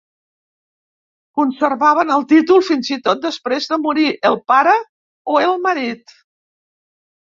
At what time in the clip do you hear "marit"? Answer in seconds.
5.71-6.23